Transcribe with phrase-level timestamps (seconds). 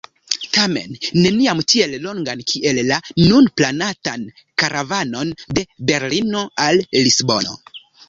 [0.55, 0.95] Tamen
[1.25, 4.27] neniam tiel longan kiel la nun planatan
[4.65, 7.59] karavanon de Berlino al Lisbono.